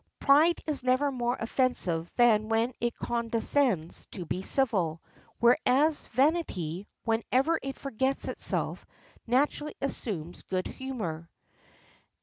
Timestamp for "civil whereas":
4.41-6.07